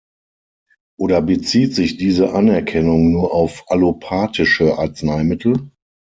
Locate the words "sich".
1.75-1.95